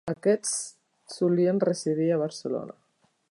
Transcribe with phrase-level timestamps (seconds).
[0.11, 0.53] Aquests
[1.17, 2.79] solien residir a Barcelona.